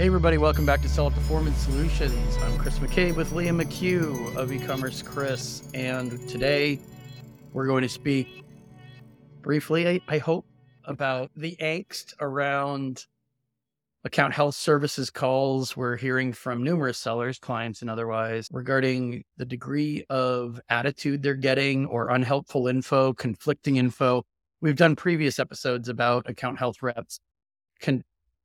Hey, 0.00 0.06
everybody, 0.06 0.38
welcome 0.38 0.64
back 0.64 0.80
to 0.80 0.88
Seller 0.88 1.10
Performance 1.10 1.58
Solutions. 1.58 2.38
I'm 2.38 2.56
Chris 2.56 2.78
McCabe 2.78 3.16
with 3.16 3.32
Leah 3.32 3.52
McHugh 3.52 4.34
of 4.34 4.48
ecommerceChris, 4.48 5.68
and 5.74 6.26
today 6.26 6.80
we're 7.52 7.66
going 7.66 7.82
to 7.82 7.88
speak 7.90 8.42
briefly, 9.42 10.00
I, 10.08 10.16
hope, 10.16 10.46
about 10.84 11.30
the 11.36 11.54
angst 11.60 12.14
around 12.18 13.04
account 14.04 14.32
health 14.32 14.54
services 14.54 15.10
calls. 15.10 15.76
We're 15.76 15.98
hearing 15.98 16.32
from 16.32 16.64
numerous 16.64 16.96
sellers, 16.96 17.38
clients, 17.38 17.82
and 17.82 17.90
otherwise 17.90 18.48
regarding 18.50 19.22
the 19.36 19.44
degree 19.44 20.06
of 20.08 20.62
attitude 20.70 21.22
they're 21.22 21.34
getting 21.34 21.84
or 21.84 22.08
unhelpful 22.08 22.68
info, 22.68 23.12
conflicting 23.12 23.76
info. 23.76 24.24
We've 24.62 24.76
done 24.76 24.96
previous 24.96 25.38
episodes 25.38 25.90
about 25.90 26.26
account 26.26 26.58
health 26.58 26.76
reps 26.80 27.20
con- 27.82 28.04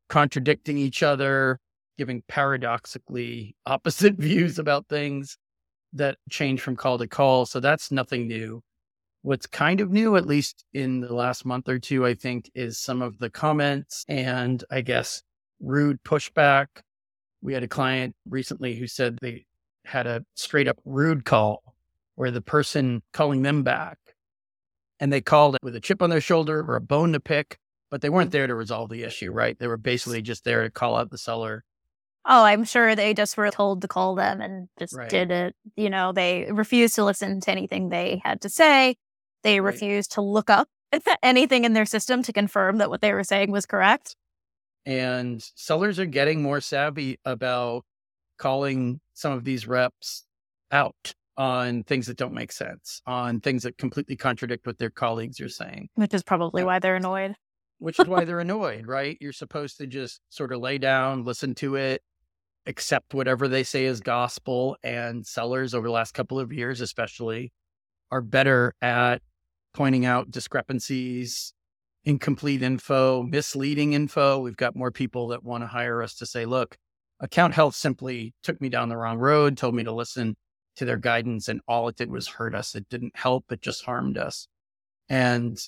contradicting 0.10 0.78
each 0.78 1.04
other, 1.04 1.60
giving 1.98 2.24
paradoxically 2.28 3.56
opposite 3.66 4.16
views 4.18 4.60
about 4.60 4.88
things 4.88 5.38
that 5.94 6.18
change 6.30 6.62
from 6.62 6.76
call 6.76 6.98
to 6.98 7.08
call. 7.08 7.46
So 7.46 7.60
that's 7.60 7.92
nothing 7.92 8.28
new. 8.28 8.62
What's 9.22 9.48
kind 9.48 9.82
of 9.82 9.92
new, 9.92 10.18
at 10.18 10.28
least 10.28 10.66
in 10.74 11.00
the 11.00 11.14
last 11.14 11.46
month 11.46 11.68
or 11.68 11.80
two, 11.80 12.06
I 12.06 12.14
think, 12.14 12.52
is 12.54 12.78
some 12.78 13.02
of 13.02 13.18
the 13.18 13.30
comments 13.30 14.06
and 14.08 14.64
I 14.70 14.82
guess 14.82 15.24
rude 15.60 16.04
pushback. 16.04 16.68
We 17.42 17.54
had 17.54 17.64
a 17.64 17.68
client 17.68 18.16
recently 18.30 18.76
who 18.76 18.88
said 18.88 19.18
they 19.22 19.46
had 19.86 20.06
a 20.06 20.24
straight 20.36 20.68
up 20.68 20.78
rude 20.86 21.26
call 21.26 21.76
where 22.16 22.32
the 22.32 22.42
person 22.42 23.02
calling 23.14 23.42
them 23.42 23.64
back 23.64 23.98
and 25.00 25.12
they 25.12 25.22
called 25.22 25.56
it 25.56 25.64
with 25.64 25.76
a 25.76 25.80
chip 25.80 26.02
on 26.02 26.10
their 26.10 26.22
shoulder 26.22 26.60
or 26.62 26.76
a 26.76 26.82
bone 26.82 27.14
to 27.14 27.20
pick 27.20 27.60
but 27.90 28.02
they 28.02 28.10
weren't 28.10 28.28
mm-hmm. 28.30 28.38
there 28.38 28.48
to 28.48 28.56
resolve 28.56 28.90
the 28.90 29.04
issue, 29.04 29.32
right? 29.32 29.58
They 29.58 29.68
were 29.68 29.78
basically 29.78 30.22
just 30.22 30.44
there 30.44 30.64
to 30.64 30.72
call 30.72 30.96
out 30.96 31.12
the 31.12 31.18
seller. 31.18 31.64
Oh, 32.26 32.44
I'm 32.44 32.64
sure 32.64 32.96
they 32.96 33.14
just 33.14 33.38
were 33.38 33.52
told 33.52 33.82
to 33.82 33.88
call 33.88 34.16
them 34.16 34.42
and 34.42 34.68
just 34.80 34.94
Right. 34.94 35.10
did 35.10 35.30
it. 35.30 35.56
You 35.76 35.90
know, 35.90 36.12
they 36.12 36.52
refused 36.52 36.96
to 36.96 37.06
listen 37.06 37.40
to 37.42 37.52
anything 37.52 37.90
they 37.90 38.22
had 38.24 38.42
to 38.42 38.50
say. 38.50 38.96
They 39.44 39.60
Right. 39.60 39.74
refused 39.74 40.14
to 40.14 40.22
look 40.22 40.50
up 40.50 40.68
anything 41.24 41.66
in 41.66 41.74
their 41.74 41.86
system 41.86 42.24
to 42.24 42.34
confirm 42.34 42.78
that 42.78 42.90
what 42.90 43.02
they 43.02 43.14
were 43.14 43.24
saying 43.24 43.52
was 43.52 43.66
correct. 43.66 44.16
And 44.86 45.44
sellers 45.56 46.00
are 46.00 46.06
getting 46.06 46.42
more 46.42 46.62
savvy 46.62 47.20
about 47.26 47.84
calling 48.38 49.02
some 49.14 49.32
of 49.32 49.44
these 49.44 49.68
reps 49.68 50.26
out 50.72 51.14
on 51.38 51.84
things 51.84 52.08
that 52.08 52.18
don't 52.18 52.34
make 52.34 52.52
sense, 52.52 53.02
on 53.06 53.40
things 53.40 53.64
that 53.64 53.78
completely 53.78 54.16
contradict 54.16 54.66
what 54.66 54.78
their 54.78 54.90
colleagues 54.90 55.40
are 55.42 55.46
mm, 55.46 55.52
saying, 55.52 55.90
Which 55.96 56.14
is 56.14 56.24
probably 56.24 56.64
why 56.64 56.80
they're 56.80 56.96
annoyed. 56.96 57.36
Which 57.86 58.00
is 58.00 58.08
why 58.08 58.26
they're 58.26 58.40
annoyed, 58.40 58.88
right? 58.88 59.16
You're 59.22 59.32
supposed 59.32 59.78
to 59.78 59.86
just 59.86 60.20
sort 60.30 60.52
of 60.52 60.60
lay 60.60 60.80
down, 60.80 61.24
listen 61.24 61.54
to 61.56 61.76
it, 61.76 62.02
accept 62.66 63.14
whatever 63.14 63.48
they 63.48 63.62
say 63.62 63.86
is 63.86 64.00
gospel. 64.00 64.76
And 64.84 65.24
sellers 65.24 65.76
over 65.76 65.88
the 65.88 65.94
last 65.94 66.16
couple 66.16 66.40
of 66.40 66.52
years, 66.52 66.82
especially, 66.82 67.54
are 68.10 68.22
better 68.22 68.74
at 68.82 69.22
pointing 69.76 70.04
out 70.04 70.32
discrepancies, 70.32 71.54
incomplete 72.04 72.64
info, 72.64 73.22
misleading 73.22 73.94
info. 73.94 74.40
We've 74.40 74.58
got 74.58 74.76
more 74.76 74.90
people 74.90 75.28
that 75.28 75.44
want 75.44 75.62
to 75.62 75.68
hire 75.68 76.02
us 76.02 76.16
to 76.16 76.26
say, 76.26 76.48
look, 76.48 76.78
account 77.20 77.54
health 77.54 77.76
simply 77.76 78.34
took 78.42 78.60
me 78.60 78.70
down 78.70 78.90
the 78.90 78.98
wrong 78.98 79.20
road, 79.20 79.58
told 79.58 79.76
me 79.76 79.84
to 79.84 79.94
listen 79.94 80.38
to 80.78 80.86
their 80.86 80.98
guidance, 80.98 81.48
and 81.48 81.62
all 81.68 81.88
it 81.88 81.98
did 81.98 82.10
was 82.10 82.30
hurt 82.30 82.56
us. 82.56 82.74
It 82.74 82.90
didn't 82.90 83.16
help, 83.16 83.52
it 83.52 83.62
just 83.62 83.86
harmed 83.86 84.18
us. 84.18 84.48
And 85.08 85.60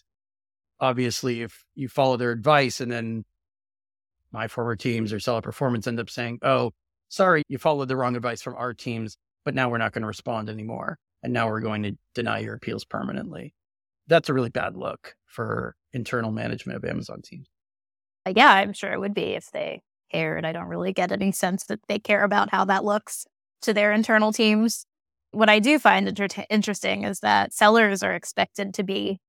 obviously, 0.79 1.41
if 1.41 1.63
you 1.75 1.87
follow 1.87 2.17
their 2.17 2.31
advice 2.31 2.81
and 2.81 2.91
then 2.91 3.25
my 4.31 4.47
former 4.47 4.75
teams 4.75 5.13
or 5.13 5.19
seller 5.19 5.41
performance 5.41 5.87
end 5.87 5.99
up 5.99 6.09
saying, 6.09 6.39
oh, 6.41 6.71
sorry, 7.09 7.43
you 7.47 7.57
followed 7.57 7.87
the 7.87 7.95
wrong 7.95 8.15
advice 8.15 8.41
from 8.41 8.55
our 8.55 8.73
teams, 8.73 9.17
but 9.45 9.55
now 9.55 9.69
we're 9.69 9.77
not 9.77 9.93
going 9.93 10.01
to 10.01 10.07
respond 10.07 10.49
anymore. 10.49 10.97
And 11.23 11.33
now 11.33 11.47
we're 11.49 11.61
going 11.61 11.83
to 11.83 11.93
deny 12.13 12.39
your 12.39 12.55
appeals 12.55 12.85
permanently. 12.85 13.53
That's 14.07 14.29
a 14.29 14.33
really 14.33 14.49
bad 14.49 14.75
look 14.75 15.15
for 15.25 15.75
internal 15.93 16.31
management 16.31 16.77
of 16.77 16.85
Amazon 16.85 17.21
teams. 17.21 17.47
Uh, 18.25 18.33
Yeah, 18.35 18.51
I'm 18.51 18.73
sure 18.73 18.91
it 18.93 18.99
would 18.99 19.13
be 19.13 19.33
if 19.33 19.51
they 19.51 19.81
cared. 20.11 20.45
I 20.45 20.51
don't 20.51 20.67
really 20.67 20.93
get 20.93 21.11
any 21.11 21.31
sense 21.31 21.65
that 21.65 21.79
they 21.87 21.99
care 21.99 22.23
about 22.23 22.51
how 22.51 22.65
that 22.65 22.85
looks 22.85 23.25
to 23.63 23.73
their 23.73 23.91
internal 23.91 24.31
teams. 24.31 24.85
What 25.31 25.49
I 25.49 25.59
do 25.59 25.79
find 25.79 26.07
inter- 26.07 26.45
interesting 26.49 27.03
is 27.03 27.19
that 27.21 27.53
sellers 27.53 28.03
are 28.03 28.13
expected 28.13 28.73
to 28.75 28.83
be 28.83 29.19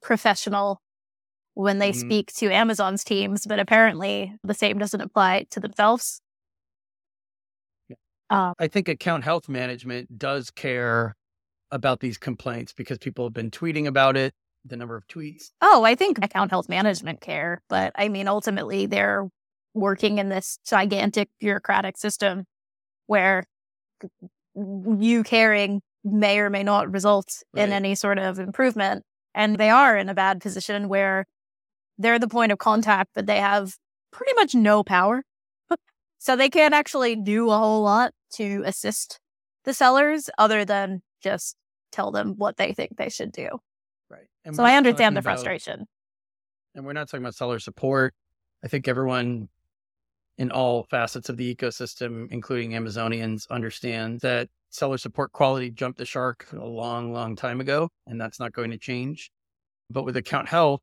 professional 0.00 0.81
when 1.54 1.78
they 1.78 1.92
Mhm. 1.92 2.00
speak 2.00 2.32
to 2.34 2.50
Amazon's 2.50 3.04
teams, 3.04 3.46
but 3.46 3.58
apparently 3.58 4.34
the 4.42 4.54
same 4.54 4.78
doesn't 4.78 5.00
apply 5.00 5.46
to 5.50 5.60
themselves. 5.60 6.20
Yeah. 7.88 7.96
Um, 8.30 8.54
I 8.58 8.68
think 8.68 8.88
account 8.88 9.24
health 9.24 9.48
management 9.48 10.18
does 10.18 10.50
care 10.50 11.16
about 11.70 12.00
these 12.00 12.18
complaints 12.18 12.72
because 12.72 12.98
people 12.98 13.24
have 13.26 13.32
been 13.32 13.50
tweeting 13.50 13.86
about 13.86 14.16
it, 14.16 14.34
the 14.64 14.76
number 14.76 14.96
of 14.96 15.06
tweets. 15.08 15.50
oh, 15.60 15.84
I 15.84 15.94
think 15.94 16.22
account 16.22 16.50
health 16.50 16.68
management 16.68 17.20
care, 17.20 17.62
but 17.68 17.92
I 17.96 18.08
mean, 18.08 18.28
ultimately, 18.28 18.86
they're 18.86 19.28
working 19.74 20.18
in 20.18 20.28
this 20.28 20.58
gigantic 20.66 21.30
bureaucratic 21.40 21.96
system 21.96 22.44
where 23.06 23.44
you 24.54 25.22
caring 25.24 25.80
may 26.04 26.38
or 26.38 26.50
may 26.50 26.62
not 26.62 26.92
result 26.92 27.42
in 27.56 27.72
any 27.72 27.94
sort 27.94 28.18
of 28.18 28.38
improvement. 28.38 29.02
And 29.34 29.56
they 29.56 29.70
are 29.70 29.96
in 29.96 30.08
a 30.10 30.14
bad 30.14 30.40
position 30.42 30.88
where 30.88 31.24
they're 32.02 32.18
the 32.18 32.28
point 32.28 32.52
of 32.52 32.58
contact, 32.58 33.10
but 33.14 33.26
they 33.26 33.38
have 33.38 33.76
pretty 34.10 34.32
much 34.34 34.54
no 34.54 34.82
power. 34.82 35.22
so 36.18 36.36
they 36.36 36.48
can't 36.50 36.74
actually 36.74 37.16
do 37.16 37.50
a 37.50 37.56
whole 37.58 37.82
lot 37.82 38.12
to 38.34 38.62
assist 38.64 39.18
the 39.64 39.72
sellers 39.74 40.28
other 40.38 40.64
than 40.64 41.02
just 41.22 41.56
tell 41.92 42.10
them 42.10 42.34
what 42.36 42.56
they 42.56 42.72
think 42.72 42.96
they 42.96 43.08
should 43.08 43.32
do. 43.32 43.48
Right. 44.10 44.26
And 44.44 44.54
So 44.56 44.64
I 44.64 44.76
understand 44.76 45.16
the 45.16 45.20
about- 45.20 45.34
frustration. 45.36 45.86
and 46.74 46.84
we're 46.84 46.92
not 46.92 47.08
talking 47.08 47.22
about 47.24 47.34
seller 47.34 47.58
support. 47.58 48.14
I 48.64 48.68
think 48.68 48.88
everyone 48.88 49.48
in 50.38 50.50
all 50.50 50.84
facets 50.84 51.28
of 51.28 51.36
the 51.36 51.54
ecosystem, 51.54 52.26
including 52.30 52.70
Amazonians, 52.72 53.48
understand 53.50 54.20
that 54.20 54.48
seller 54.70 54.96
support 54.96 55.30
quality 55.32 55.70
jumped 55.70 55.98
the 55.98 56.06
shark 56.06 56.46
a 56.52 56.64
long, 56.64 57.12
long 57.12 57.36
time 57.36 57.60
ago, 57.60 57.90
and 58.06 58.18
that's 58.20 58.40
not 58.40 58.52
going 58.52 58.70
to 58.70 58.78
change. 58.78 59.30
But 59.90 60.04
with 60.04 60.16
account 60.16 60.48
health, 60.48 60.80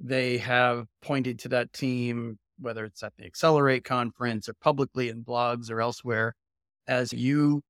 they 0.00 0.38
have 0.38 0.86
pointed 1.02 1.38
to 1.40 1.48
that 1.50 1.72
team, 1.72 2.38
whether 2.58 2.84
it's 2.84 3.02
at 3.02 3.12
the 3.16 3.24
Accelerate 3.24 3.84
conference 3.84 4.48
or 4.48 4.54
publicly 4.54 5.08
in 5.08 5.22
blogs 5.24 5.70
or 5.70 5.80
elsewhere, 5.80 6.34
as 6.88 7.12
you 7.12 7.62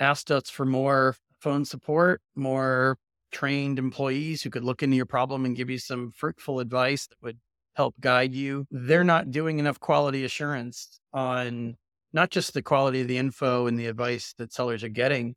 asked 0.00 0.30
us 0.30 0.50
for 0.50 0.64
more 0.64 1.14
phone 1.40 1.64
support, 1.64 2.20
more 2.34 2.96
trained 3.30 3.78
employees 3.78 4.42
who 4.42 4.50
could 4.50 4.64
look 4.64 4.82
into 4.82 4.96
your 4.96 5.06
problem 5.06 5.44
and 5.44 5.56
give 5.56 5.68
you 5.68 5.78
some 5.78 6.10
fruitful 6.12 6.60
advice 6.60 7.06
that 7.06 7.16
would 7.22 7.38
help 7.74 7.94
guide 8.00 8.34
you. 8.34 8.66
They're 8.70 9.04
not 9.04 9.30
doing 9.30 9.58
enough 9.58 9.80
quality 9.80 10.24
assurance 10.24 11.00
on 11.12 11.76
not 12.12 12.30
just 12.30 12.54
the 12.54 12.62
quality 12.62 13.00
of 13.00 13.08
the 13.08 13.18
info 13.18 13.66
and 13.66 13.78
the 13.78 13.86
advice 13.86 14.34
that 14.38 14.52
sellers 14.52 14.84
are 14.84 14.88
getting, 14.88 15.34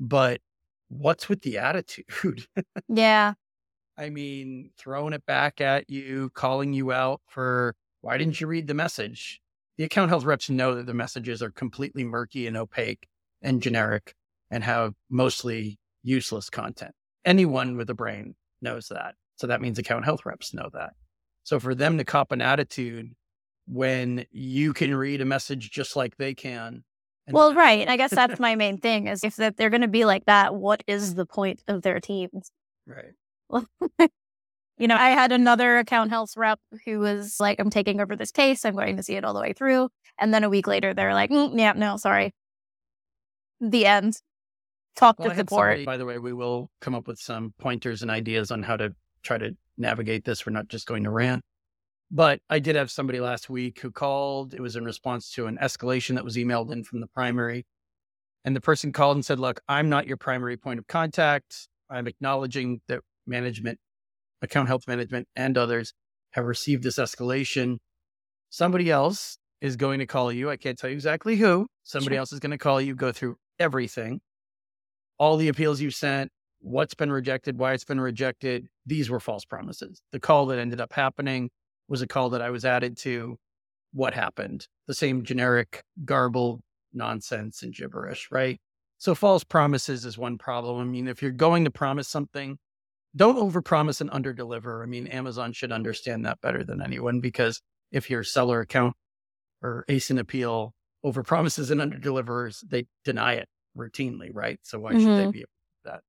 but 0.00 0.40
what's 0.88 1.28
with 1.28 1.42
the 1.42 1.58
attitude? 1.58 2.46
Yeah. 2.88 3.34
I 3.98 4.10
mean, 4.10 4.70
throwing 4.78 5.12
it 5.12 5.26
back 5.26 5.60
at 5.60 5.90
you, 5.90 6.30
calling 6.34 6.72
you 6.72 6.92
out 6.92 7.20
for 7.26 7.74
why 8.00 8.16
didn't 8.16 8.40
you 8.40 8.46
read 8.46 8.68
the 8.68 8.74
message? 8.74 9.40
The 9.76 9.84
account 9.84 10.10
health 10.10 10.24
reps 10.24 10.48
know 10.48 10.74
that 10.76 10.86
the 10.86 10.94
messages 10.94 11.42
are 11.42 11.50
completely 11.50 12.04
murky 12.04 12.46
and 12.46 12.56
opaque 12.56 13.08
and 13.42 13.60
generic 13.60 14.14
and 14.50 14.62
have 14.62 14.94
mostly 15.10 15.78
useless 16.04 16.48
content. 16.48 16.92
Anyone 17.24 17.76
with 17.76 17.90
a 17.90 17.94
brain 17.94 18.36
knows 18.62 18.86
that. 18.88 19.16
So 19.36 19.48
that 19.48 19.60
means 19.60 19.78
account 19.78 20.04
health 20.04 20.24
reps 20.24 20.54
know 20.54 20.68
that. 20.74 20.92
So 21.42 21.58
for 21.58 21.74
them 21.74 21.98
to 21.98 22.04
cop 22.04 22.30
an 22.30 22.40
attitude 22.40 23.12
when 23.66 24.26
you 24.30 24.72
can 24.72 24.94
read 24.94 25.20
a 25.20 25.24
message 25.24 25.70
just 25.70 25.96
like 25.96 26.16
they 26.16 26.34
can. 26.34 26.84
and- 27.26 27.34
Well, 27.34 27.52
right. 27.54 27.88
I 27.88 27.96
guess 27.96 28.10
that's 28.10 28.38
my 28.40 28.54
main 28.54 28.78
thing 28.78 29.08
is 29.08 29.24
if 29.24 29.36
that 29.36 29.56
they're 29.56 29.70
going 29.70 29.82
to 29.82 29.88
be 29.88 30.04
like 30.04 30.24
that, 30.26 30.54
what 30.54 30.82
is 30.86 31.14
the 31.16 31.26
point 31.26 31.62
of 31.66 31.82
their 31.82 31.98
teams? 32.00 32.52
right. 32.86 33.12
you 34.78 34.88
know, 34.88 34.96
I 34.96 35.10
had 35.10 35.32
another 35.32 35.78
account 35.78 36.10
health 36.10 36.36
rep 36.36 36.60
who 36.84 37.00
was 37.00 37.36
like, 37.40 37.58
I'm 37.58 37.70
taking 37.70 38.00
over 38.00 38.16
this 38.16 38.30
case. 38.30 38.64
I'm 38.64 38.74
going 38.74 38.96
to 38.96 39.02
see 39.02 39.14
it 39.14 39.24
all 39.24 39.34
the 39.34 39.40
way 39.40 39.52
through. 39.52 39.88
And 40.18 40.32
then 40.32 40.44
a 40.44 40.48
week 40.48 40.66
later, 40.66 40.94
they're 40.94 41.14
like, 41.14 41.30
mm, 41.30 41.58
yeah, 41.58 41.72
no, 41.72 41.96
sorry. 41.96 42.32
The 43.60 43.86
end. 43.86 44.20
Talk 44.96 45.18
Well, 45.18 45.30
to 45.30 45.36
support. 45.36 45.68
somebody- 45.70 45.84
by 45.84 45.96
the 45.96 46.04
way, 46.04 46.18
we 46.18 46.32
will 46.32 46.70
come 46.80 46.94
up 46.94 47.06
with 47.06 47.18
some 47.18 47.54
pointers 47.58 48.02
and 48.02 48.10
ideas 48.10 48.50
on 48.50 48.62
how 48.62 48.76
to 48.76 48.94
try 49.22 49.38
to 49.38 49.56
navigate 49.76 50.24
this. 50.24 50.44
We're 50.44 50.52
not 50.52 50.68
just 50.68 50.86
going 50.86 51.04
to 51.04 51.10
rant. 51.10 51.42
But 52.10 52.40
I 52.48 52.58
did 52.58 52.74
have 52.74 52.90
somebody 52.90 53.20
last 53.20 53.50
week 53.50 53.80
who 53.80 53.90
called. 53.90 54.54
It 54.54 54.60
was 54.60 54.76
in 54.76 54.84
response 54.84 55.30
to 55.32 55.46
an 55.46 55.58
escalation 55.62 56.14
that 56.14 56.24
was 56.24 56.36
emailed 56.36 56.72
in 56.72 56.82
from 56.82 57.00
the 57.00 57.06
primary. 57.06 57.66
And 58.44 58.56
the 58.56 58.60
person 58.62 58.92
called 58.92 59.16
and 59.18 59.24
said, 59.24 59.38
Look, 59.38 59.60
I'm 59.68 59.90
not 59.90 60.06
your 60.06 60.16
primary 60.16 60.56
point 60.56 60.78
of 60.78 60.86
contact. 60.86 61.68
I'm 61.90 62.06
acknowledging 62.06 62.80
that 62.88 63.00
management, 63.28 63.78
account 64.42 64.68
health 64.68 64.88
management, 64.88 65.28
and 65.36 65.56
others 65.56 65.92
have 66.32 66.44
received 66.44 66.82
this 66.82 66.96
escalation. 66.96 67.76
Somebody 68.50 68.90
else 68.90 69.38
is 69.60 69.76
going 69.76 69.98
to 69.98 70.06
call 70.06 70.32
you. 70.32 70.50
I 70.50 70.56
can't 70.56 70.78
tell 70.78 70.90
you 70.90 70.94
exactly 70.96 71.36
who. 71.36 71.66
Somebody 71.82 72.14
Sure. 72.14 72.20
else 72.20 72.32
is 72.32 72.40
going 72.40 72.50
to 72.52 72.58
call 72.58 72.80
you, 72.80 72.94
go 72.94 73.12
through 73.12 73.36
everything, 73.58 74.20
all 75.18 75.36
the 75.36 75.48
appeals 75.48 75.80
you 75.80 75.90
sent, 75.90 76.30
what's 76.60 76.94
been 76.94 77.10
rejected, 77.10 77.58
why 77.58 77.72
it's 77.72 77.84
been 77.84 78.00
rejected. 78.00 78.68
These 78.86 79.10
were 79.10 79.20
false 79.20 79.44
promises. 79.44 80.00
The 80.12 80.20
call 80.20 80.46
that 80.46 80.58
ended 80.58 80.80
up 80.80 80.92
happening 80.92 81.50
was 81.88 82.02
a 82.02 82.06
call 82.06 82.30
that 82.30 82.42
I 82.42 82.50
was 82.50 82.64
added 82.64 82.96
to. 82.98 83.36
What 83.92 84.14
happened? 84.14 84.66
The 84.86 84.94
same 84.94 85.24
generic 85.24 85.82
garble 86.04 86.60
nonsense 86.92 87.62
and 87.62 87.74
gibberish, 87.74 88.28
right? 88.30 88.60
So 88.98 89.14
false 89.14 89.44
promises 89.44 90.04
is 90.04 90.18
one 90.18 90.38
problem. 90.38 90.80
I 90.80 90.84
mean, 90.84 91.08
if 91.08 91.22
you're 91.22 91.30
going 91.30 91.64
to 91.64 91.70
promise 91.70 92.08
something, 92.08 92.58
don't 93.16 93.36
overpromise 93.36 94.00
and 94.00 94.10
underdeliver. 94.10 94.82
I 94.82 94.86
mean, 94.86 95.06
Amazon 95.08 95.52
should 95.52 95.72
understand 95.72 96.24
that 96.26 96.40
better 96.40 96.64
than 96.64 96.82
anyone 96.82 97.20
because 97.20 97.60
if 97.92 98.10
your 98.10 98.24
seller 98.24 98.60
account 98.60 98.94
or 99.62 99.84
ASIN 99.88 100.18
appeal 100.18 100.74
overpromises 101.04 101.70
and 101.70 101.80
underdelivers, 101.80 102.64
they 102.68 102.86
deny 103.04 103.34
it 103.34 103.48
routinely, 103.76 104.30
right? 104.32 104.60
So 104.62 104.80
why 104.80 104.96
should 104.96 105.16
they 105.16 105.26
Mhm. 105.26 105.32
be 105.32 105.40
able 105.40 105.48
to 105.48 105.90
do 105.90 105.90
that? 105.92 106.02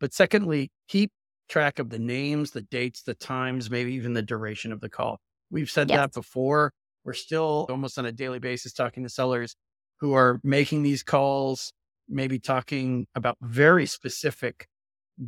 But 0.00 0.12
secondly, 0.14 0.70
keep 0.88 1.12
track 1.48 1.78
of 1.78 1.90
the 1.90 1.98
names, 1.98 2.52
the 2.52 2.62
dates, 2.62 3.02
the 3.02 3.14
times, 3.14 3.70
maybe 3.70 3.92
even 3.94 4.14
the 4.14 4.22
duration 4.22 4.72
of 4.72 4.80
the 4.80 4.88
call. 4.90 5.20
We've 5.50 5.70
said 5.70 5.90
Yes. 5.90 6.00
that 6.00 6.12
before. 6.12 6.72
We're 7.04 7.12
still 7.14 7.66
almost 7.70 7.98
on 7.98 8.06
a 8.06 8.12
daily 8.12 8.38
basis 8.38 8.72
talking 8.72 9.02
to 9.04 9.08
sellers 9.08 9.56
who 10.00 10.12
are 10.14 10.40
making 10.44 10.82
these 10.82 11.02
calls, 11.02 11.72
maybe 12.08 12.38
talking 12.38 13.06
about 13.14 13.36
very 13.42 13.86
specific 13.86 14.66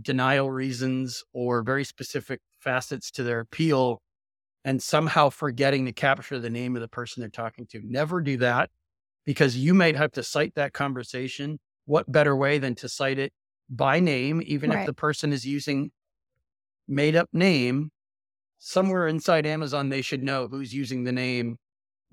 denial 0.03 0.51
reasons 0.51 1.23
or 1.33 1.63
very 1.63 1.85
specific 1.85 2.41
facets 2.61 3.11
to 3.13 3.23
their 3.23 3.41
appeal 3.41 4.01
and 4.65 4.83
somehow 4.83 5.31
forgetting 5.31 5.85
to 5.87 5.93
capture 5.93 6.39
the 6.39 6.51
name 6.51 6.75
of 6.77 6.83
the 6.83 6.89
person 6.89 7.21
they're 7.21 7.29
talking 7.31 7.67
to. 7.67 7.81
Never 7.85 8.21
do 8.23 8.37
that 8.39 8.71
because 9.25 9.57
you 9.57 9.75
might 9.75 9.97
have 9.97 10.13
to 10.13 10.23
cite 10.23 10.55
that 10.55 10.73
conversation. 10.73 11.59
What 11.87 12.11
better 12.11 12.35
way 12.37 12.59
than 12.59 12.75
to 12.77 12.89
cite 12.89 13.19
it 13.19 13.33
by 13.69 14.01
name, 14.01 14.43
even 14.47 14.73
if 14.73 14.87
the 14.87 14.95
person 14.95 15.33
is 15.33 15.45
using 15.47 15.91
made 16.89 17.17
up 17.17 17.29
name? 17.33 17.91
Somewhere 18.59 19.07
inside 19.09 19.47
Amazon, 19.47 19.91
they 19.91 20.03
should 20.03 20.23
know 20.23 20.49
who's 20.49 20.73
using 20.75 21.05
the 21.05 21.13
name 21.13 21.59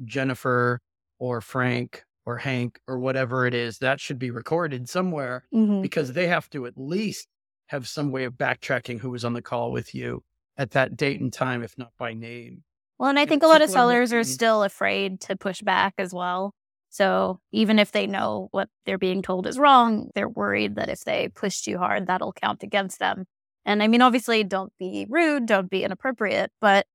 Jennifer 0.05 0.81
or 1.19 1.41
Frank 1.41 2.03
or 2.25 2.37
Hank 2.37 2.79
or 2.87 2.99
whatever 2.99 3.45
it 3.47 3.53
is. 3.53 3.79
That 3.79 4.01
should 4.01 4.19
be 4.19 4.31
recorded 4.31 4.89
somewhere 4.89 5.45
Mhm. 5.53 5.81
because 5.81 6.13
they 6.13 6.27
have 6.27 6.49
to 6.51 6.65
at 6.65 6.77
least 6.77 7.27
have 7.71 7.87
some 7.87 8.11
way 8.11 8.25
of 8.25 8.33
backtracking 8.33 8.99
who 8.99 9.09
was 9.09 9.23
on 9.23 9.31
the 9.31 9.41
call 9.41 9.71
with 9.71 9.95
you 9.95 10.23
at 10.57 10.71
that 10.71 10.97
date 10.97 11.21
and 11.21 11.31
time, 11.31 11.63
if 11.63 11.77
not 11.77 11.91
by 11.97 12.13
name. 12.13 12.63
Well, 12.99 13.09
and 13.09 13.17
I 13.17 13.25
think 13.25 13.43
a 13.43 13.47
lot 13.47 13.61
of 13.61 13.69
sellers 13.69 14.11
are 14.13 14.25
still 14.25 14.61
afraid 14.61 15.21
to 15.21 15.37
push 15.37 15.61
back 15.61 15.93
as 15.97 16.13
well. 16.13 16.53
So 16.89 17.39
even 17.53 17.79
if 17.79 17.93
they 17.93 18.05
know 18.05 18.49
what 18.51 18.67
they're 18.85 18.97
being 18.97 19.21
told 19.21 19.47
is 19.47 19.57
wrong, 19.57 20.09
they're 20.13 20.29
worried 20.29 20.75
that 20.75 20.89
if 20.89 21.05
they 21.05 21.29
push 21.29 21.61
too 21.61 21.77
hard, 21.77 22.07
that'll 22.07 22.33
count 22.33 22.61
against 22.61 22.99
them. 22.99 23.23
And 23.65 23.81
I 23.81 23.87
mean, 23.87 24.01
obviously, 24.01 24.43
don't 24.43 24.73
be 24.77 25.07
rude, 25.09 25.45
don't 25.45 25.69
be 25.69 25.85
inappropriate, 25.85 26.51
but 26.59 26.85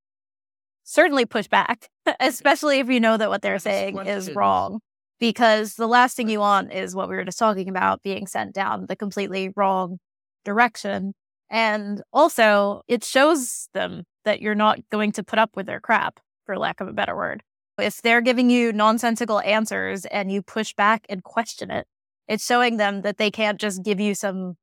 certainly 0.84 1.24
push 1.24 1.48
back, 1.48 1.88
especially 2.20 2.80
if 2.80 2.90
you 2.90 3.00
know 3.00 3.16
that 3.16 3.30
what 3.30 3.40
they're 3.40 3.58
saying 3.58 3.98
is 4.06 4.30
wrong. 4.32 4.80
Because 5.18 5.74
the 5.74 5.88
last 5.88 6.14
thing 6.14 6.28
you 6.28 6.40
want 6.40 6.70
is 6.72 6.94
what 6.94 7.08
we 7.08 7.16
were 7.16 7.24
just 7.24 7.38
talking 7.38 7.70
about 7.70 8.02
being 8.02 8.26
sent 8.26 8.52
down 8.52 8.84
the 8.86 8.96
completely 8.96 9.50
wrong 9.56 9.98
direction. 10.46 11.12
And 11.50 12.02
also, 12.12 12.80
it 12.88 13.04
shows 13.04 13.68
them 13.74 14.04
that 14.24 14.40
you're 14.40 14.54
not 14.54 14.78
going 14.90 15.12
to 15.12 15.22
put 15.22 15.38
up 15.38 15.50
with 15.54 15.66
their 15.66 15.80
crap, 15.80 16.18
for 16.46 16.56
lack 16.56 16.80
of 16.80 16.88
a 16.88 16.92
better 16.92 17.14
word. 17.14 17.42
If 17.78 18.00
they're 18.00 18.22
giving 18.22 18.48
you 18.48 18.72
nonsensical 18.72 19.40
answers 19.40 20.06
and 20.06 20.32
you 20.32 20.40
push 20.40 20.72
back 20.72 21.04
and 21.10 21.22
question 21.22 21.70
it, 21.70 21.86
it's 22.26 22.46
showing 22.46 22.78
them 22.78 23.02
that 23.02 23.18
they 23.18 23.30
can't 23.30 23.60
just 23.60 23.84
give 23.84 24.00
you 24.00 24.14
some 24.14 24.54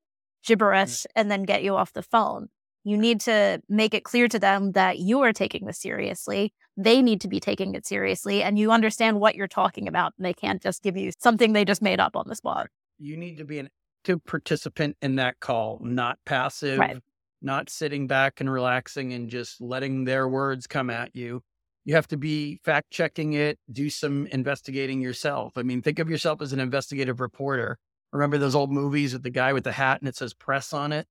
gibberish 0.46 1.04
mm. 1.04 1.06
and 1.16 1.30
then 1.30 1.44
get 1.44 1.64
you 1.64 1.76
off 1.76 1.94
the 1.94 2.02
phone. 2.02 2.48
You 2.84 2.98
need 2.98 3.22
to 3.22 3.62
make 3.70 3.94
it 3.94 4.04
clear 4.04 4.28
to 4.28 4.40
them 4.40 4.74
that 4.74 5.00
you 5.00 5.22
are 5.22 5.32
taking 5.32 5.66
this 5.66 5.80
seriously. 5.80 6.54
They 6.76 7.02
need 7.02 7.22
to 7.22 7.30
be 7.30 7.40
taking 7.40 7.76
it 7.76 7.86
seriously, 7.86 8.44
and 8.44 8.60
you 8.60 8.72
understand 8.72 9.22
what 9.22 9.36
you're 9.36 9.48
talking 9.48 9.88
about. 9.88 10.14
And 10.18 10.26
they 10.26 10.34
can't 10.34 10.62
just 10.62 10.84
give 10.84 10.98
you 10.98 11.12
something 11.20 11.54
they 11.54 11.64
just 11.64 11.82
made 11.82 12.02
up 12.02 12.18
on 12.18 12.26
the 12.28 12.36
spot. 12.36 12.68
You 13.00 13.16
need 13.16 13.38
to 13.38 13.46
be 13.46 13.60
an 13.60 13.70
active 14.04 14.26
participant 14.26 14.98
in 15.02 15.16
that 15.16 15.40
call, 15.40 15.80
not 15.82 16.20
passive, 16.26 16.78
Right. 16.78 16.98
not 17.42 17.70
sitting 17.70 18.06
back 18.06 18.42
and 18.42 18.52
relaxing 18.52 19.14
and 19.14 19.30
just 19.30 19.62
letting 19.62 20.04
their 20.04 20.28
words 20.28 20.68
come 20.68 20.90
at 20.90 21.16
you. 21.16 21.42
You 21.86 21.96
have 21.96 22.08
to 22.10 22.18
be 22.18 22.60
fact 22.66 22.92
checking 22.92 23.32
it, 23.32 23.60
do 23.72 23.90
some 23.90 24.28
investigating 24.28 25.00
yourself. 25.00 25.54
I 25.58 25.64
mean, 25.64 25.82
think 25.82 26.00
of 26.00 26.10
yourself 26.10 26.42
as 26.42 26.52
an 26.52 26.60
investigative 26.60 27.22
reporter. 27.22 27.78
Remember 28.12 28.38
those 28.38 28.56
old 28.56 28.72
movies 28.74 29.14
with 29.14 29.24
the 29.24 29.30
guy 29.30 29.54
with 29.54 29.64
the 29.64 29.72
hat 29.72 30.02
and 30.02 30.10
it 30.10 30.18
says 30.18 30.34
press 30.34 30.74
on 30.74 30.92
it? 30.92 31.08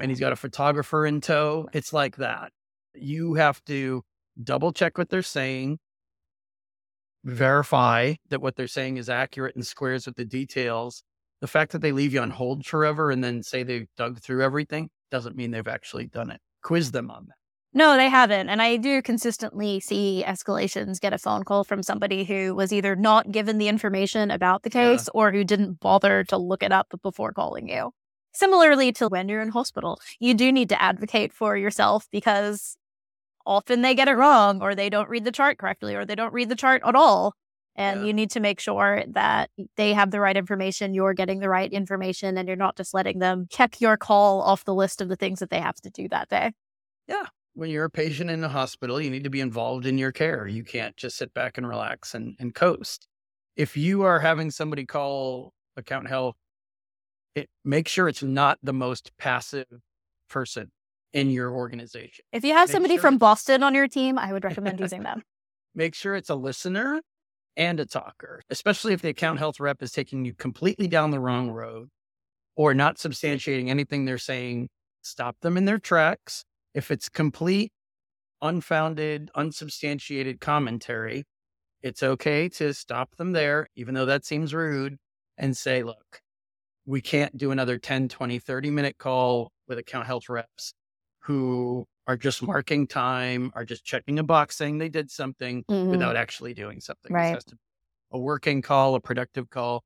And 0.00 0.10
he's 0.10 0.20
got 0.20 0.32
a 0.32 0.36
photographer 0.36 1.06
in 1.06 1.20
tow. 1.20 1.68
It's 1.72 1.92
like 1.92 2.16
that. 2.16 2.50
You 2.94 3.34
have 3.34 3.64
to 3.66 4.02
double 4.42 4.72
check 4.72 4.98
what 4.98 5.08
they're 5.08 5.22
saying, 5.22 5.78
verify 7.24 8.14
that 8.30 8.40
what 8.40 8.56
they're 8.56 8.66
saying 8.68 8.96
is 8.96 9.08
accurate 9.08 9.54
and 9.54 9.64
squares 9.66 10.06
with 10.06 10.16
the 10.16 10.24
details. 10.24 11.02
The 11.40 11.46
fact 11.46 11.72
that 11.72 11.80
they 11.80 11.92
leave 11.92 12.12
you 12.12 12.20
on 12.20 12.30
hold 12.30 12.66
forever 12.66 13.10
and 13.10 13.22
then 13.22 13.42
say 13.42 13.62
they've 13.62 13.86
dug 13.96 14.20
through 14.20 14.42
everything 14.42 14.90
doesn't 15.10 15.36
mean 15.36 15.50
they've 15.52 15.68
actually 15.68 16.06
done 16.06 16.30
it. 16.30 16.40
Quiz 16.62 16.90
them 16.90 17.10
on 17.10 17.26
that. 17.28 17.34
No, 17.74 17.96
they 17.96 18.08
haven't. 18.08 18.48
And 18.48 18.60
I 18.62 18.76
do 18.76 19.02
consistently 19.02 19.78
see 19.78 20.24
escalations 20.26 20.98
get 21.00 21.12
a 21.12 21.18
phone 21.18 21.44
call 21.44 21.64
from 21.64 21.82
somebody 21.82 22.24
who 22.24 22.54
was 22.54 22.72
either 22.72 22.96
not 22.96 23.30
given 23.30 23.58
the 23.58 23.68
information 23.68 24.30
about 24.30 24.62
the 24.62 24.70
Yeah. 24.70 24.92
case 24.96 25.08
or 25.14 25.30
who 25.30 25.44
didn't 25.44 25.78
bother 25.80 26.24
to 26.24 26.36
look 26.38 26.62
it 26.62 26.72
up 26.72 26.92
before 27.02 27.32
calling 27.32 27.68
you. 27.68 27.92
Similarly 28.32 28.92
to 28.94 29.08
when 29.08 29.28
you're 29.28 29.42
in 29.42 29.50
hospital, 29.50 30.00
you 30.18 30.34
do 30.34 30.50
need 30.50 30.68
to 30.70 30.82
advocate 30.82 31.32
for 31.32 31.56
yourself 31.56 32.06
because 32.10 32.76
often 33.46 33.82
they 33.82 33.94
get 33.94 34.08
it 34.08 34.12
wrong 34.16 34.60
or 34.62 34.74
they 34.74 34.90
don't 34.90 35.08
read 35.08 35.24
the 35.24 35.32
chart 35.32 35.58
correctly 35.58 35.94
or 35.94 36.04
they 36.04 36.14
don't 36.14 36.32
read 36.32 36.48
the 36.48 36.56
chart 36.56 36.82
at 36.84 36.94
all. 36.94 37.34
And 37.78 38.00
Yeah. 38.00 38.06
you 38.08 38.12
need 38.12 38.30
to 38.32 38.40
make 38.40 38.58
sure 38.58 39.04
that 39.06 39.50
they 39.76 39.94
have 39.94 40.10
the 40.10 40.18
right 40.20 40.36
information, 40.36 40.94
you're 40.94 41.14
getting 41.14 41.38
the 41.38 41.48
right 41.48 41.72
information, 41.72 42.36
and 42.36 42.48
you're 42.48 42.56
not 42.56 42.76
just 42.76 42.92
letting 42.92 43.20
them 43.20 43.46
check 43.48 43.80
your 43.80 43.96
call 43.96 44.42
off 44.42 44.64
the 44.64 44.74
list 44.74 45.00
of 45.00 45.08
the 45.08 45.14
things 45.16 45.38
that 45.38 45.48
they 45.48 45.60
have 45.60 45.76
to 45.82 45.90
do 45.90 46.08
that 46.08 46.28
day. 46.28 46.52
Yeah. 47.06 47.26
When 47.54 47.70
you're 47.70 47.84
a 47.84 47.90
patient 47.90 48.30
in 48.30 48.42
a 48.42 48.48
hospital, 48.48 49.00
you 49.00 49.10
need 49.10 49.22
to 49.24 49.30
be 49.30 49.40
involved 49.40 49.86
in 49.86 49.96
your 49.96 50.10
care. 50.12 50.46
You 50.48 50.64
can't 50.64 50.96
just 50.96 51.16
sit 51.16 51.32
back 51.32 51.56
and 51.56 51.68
relax 51.68 52.14
and, 52.14 52.34
and 52.40 52.52
coast. 52.54 53.06
If 53.56 53.76
you 53.76 54.02
are 54.02 54.18
having 54.18 54.50
somebody 54.50 54.84
call 54.84 55.52
account 55.76 56.08
health, 56.08 56.36
it 57.36 57.48
make 57.64 57.86
sure 57.88 58.08
it's 58.08 58.22
not 58.24 58.58
the 58.62 58.72
most 58.72 59.12
passive 59.18 59.66
person 60.28 60.70
in 61.12 61.30
your 61.30 61.52
organization. 61.52 62.24
If 62.32 62.44
you 62.44 62.52
have 62.54 62.68
Make 62.68 62.72
somebody 62.74 62.94
sure 62.94 63.02
from 63.02 63.18
Boston 63.18 63.62
on 63.62 63.74
your 63.74 63.88
team, 63.88 64.18
I 64.18 64.32
would 64.32 64.42
recommend 64.44 64.78
using 64.80 65.02
them. 65.04 65.22
make 65.74 65.94
sure 65.94 66.14
it's 66.16 66.30
a 66.30 66.34
listener 66.34 67.00
and 67.58 67.80
a 67.80 67.84
talker, 67.84 68.40
especially 68.48 68.94
if 68.94 69.02
the 69.02 69.10
account 69.10 69.38
health 69.38 69.60
rep 69.60 69.82
is 69.82 69.92
taking 69.92 70.24
you 70.24 70.32
completely 70.32 70.86
down 70.86 71.10
the 71.10 71.20
wrong 71.20 71.50
road 71.50 71.88
or 72.56 72.72
not 72.72 72.96
substantiating 72.96 73.68
anything 73.68 74.04
they're 74.04 74.16
saying. 74.16 74.68
Stop 75.02 75.36
them 75.40 75.56
in 75.56 75.64
their 75.64 75.78
tracks. 75.78 76.44
If 76.72 76.90
it's 76.90 77.08
complete, 77.08 77.72
unfounded, 78.40 79.30
unsubstantiated 79.34 80.40
commentary, 80.40 81.24
it's 81.82 82.02
okay 82.02 82.48
to 82.50 82.72
stop 82.72 83.16
them 83.16 83.32
there, 83.32 83.68
even 83.76 83.94
though 83.94 84.06
that 84.06 84.24
seems 84.24 84.54
rude, 84.54 84.96
and 85.36 85.56
say, 85.56 85.82
look, 85.82 86.20
we 86.86 87.00
can't 87.00 87.36
do 87.36 87.50
another 87.50 87.78
10, 87.78 88.08
20, 88.08 88.38
30 88.38 88.70
minute 88.70 88.98
call 88.98 89.50
with 89.66 89.78
account 89.78 90.06
health 90.06 90.28
reps 90.28 90.72
who 91.20 91.86
are 92.08 92.16
just 92.16 92.42
marking 92.42 92.88
time, 92.88 93.52
are 93.54 93.64
just 93.64 93.84
checking 93.84 94.18
a 94.18 94.24
box 94.24 94.56
saying 94.56 94.78
they 94.78 94.88
did 94.88 95.10
something 95.10 95.64
Mhm. 95.70 95.90
without 95.90 96.16
actually 96.16 96.54
doing 96.54 96.80
something. 96.80 97.12
Right. 97.12 97.34
has 97.34 97.44
to 97.46 97.56
be 97.56 97.60
a 98.12 98.18
working 98.18 98.62
call, 98.62 98.94
a 98.96 99.00
productive 99.00 99.50
call. 99.50 99.84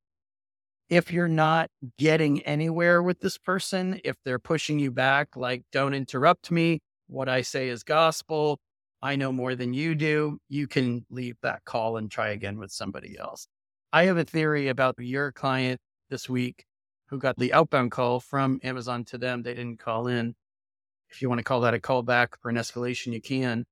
If 0.88 1.11
you're 1.12 1.29
not 1.29 1.71
getting 1.99 2.43
anywhere 2.43 3.02
with 3.02 3.21
this 3.21 3.38
person, 3.38 4.00
if 4.05 4.17
they're 4.25 4.38
pushing 4.38 4.79
you 4.79 4.91
back, 4.91 5.37
like, 5.37 5.64
don't 5.73 5.95
interrupt 5.95 6.50
me, 6.50 6.81
what 7.09 7.29
I 7.29 7.43
say 7.43 7.69
is 7.69 7.83
gospel, 7.83 8.61
I 9.00 9.17
know 9.17 9.33
more 9.33 9.55
than 9.55 9.75
you 9.75 9.95
do, 9.95 10.38
you 10.49 10.69
can 10.69 11.07
leave 11.11 11.37
that 11.43 11.64
call 11.64 11.97
and 11.97 12.11
try 12.11 12.29
again 12.29 12.59
with 12.59 12.71
somebody 12.73 13.19
else. 13.19 13.47
I 13.93 14.05
have 14.05 14.17
a 14.19 14.25
theory 14.25 14.69
about 14.69 14.97
your 14.99 15.33
client 15.33 15.81
this 16.11 16.29
week 16.29 16.64
who 17.09 17.19
got 17.19 17.37
the 17.38 17.52
outbound 17.52 17.91
call 17.91 18.21
from 18.21 18.61
Amazon 18.62 19.05
to 19.07 19.19
them. 19.19 19.43
They 19.43 19.55
didn't 19.55 19.79
call 19.79 20.07
in. 20.09 20.35
If 21.12 21.23
you 21.23 21.28
want 21.28 21.38
to 21.38 21.45
call 21.45 21.61
that 21.61 21.75
a 21.75 21.78
callback 21.78 22.28
for 22.40 22.49
an 22.49 22.57
escalation, 22.57 23.12
you 23.12 23.21
can. 23.21 23.64